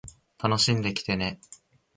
[0.43, 1.39] 楽しんできてね